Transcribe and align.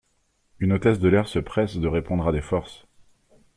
Une 0.57 0.71
hôtesse 0.73 0.97
de 0.97 1.07
l'air 1.07 1.27
se 1.27 1.37
presse 1.37 1.77
de 1.77 1.87
répondre 1.87 2.27
à 2.27 2.31
des 2.31 2.41
forces. 2.41 2.87